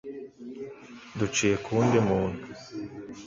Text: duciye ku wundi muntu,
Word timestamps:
duciye 1.17 1.55
ku 1.63 1.69
wundi 1.75 1.97
muntu, 2.07 2.41